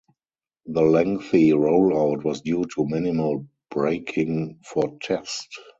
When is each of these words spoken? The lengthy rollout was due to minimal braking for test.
The 0.65 0.81
lengthy 0.81 1.51
rollout 1.51 2.23
was 2.23 2.41
due 2.41 2.63
to 2.73 2.87
minimal 2.87 3.45
braking 3.69 4.57
for 4.65 4.97
test. 4.99 5.47